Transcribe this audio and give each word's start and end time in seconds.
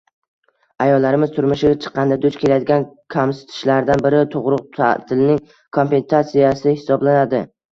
Ayollarimiz 0.85 1.33
turmushga 1.35 1.73
chiqqanda 1.83 2.17
duch 2.23 2.39
keladigan 2.45 2.87
kamsitishlardan 3.17 4.01
biri 4.07 4.23
tug'ruq 4.37 4.67
ta'tilining 4.79 5.39
kompensatsiyasi 5.81 6.77
hisoblanadi 6.81 7.47